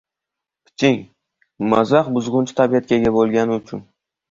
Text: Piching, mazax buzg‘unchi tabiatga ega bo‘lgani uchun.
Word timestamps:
Piching, 0.69 0.97
mazax 1.75 2.09
buzg‘unchi 2.17 2.59
tabiatga 2.63 3.01
ega 3.01 3.15
bo‘lgani 3.21 3.57
uchun. 3.63 3.89